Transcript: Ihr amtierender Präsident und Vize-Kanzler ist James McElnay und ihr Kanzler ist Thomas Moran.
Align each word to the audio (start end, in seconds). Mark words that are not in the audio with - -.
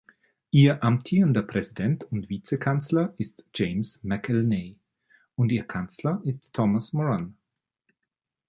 Ihr 0.49 0.81
amtierender 0.83 1.43
Präsident 1.43 2.05
und 2.05 2.25
Vize-Kanzler 2.27 3.13
ist 3.19 3.45
James 3.53 3.99
McElnay 4.01 4.75
und 5.35 5.51
ihr 5.51 5.63
Kanzler 5.63 6.23
ist 6.25 6.53
Thomas 6.55 6.91
Moran. 6.91 7.37